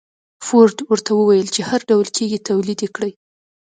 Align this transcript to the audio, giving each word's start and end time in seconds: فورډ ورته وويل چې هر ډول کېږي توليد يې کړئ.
فورډ 0.45 0.77
ورته 0.91 1.11
وويل 1.19 1.47
چې 1.55 1.61
هر 1.69 1.81
ډول 1.89 2.07
کېږي 2.17 2.39
توليد 2.47 2.79
يې 2.85 2.89
کړئ. 2.95 3.11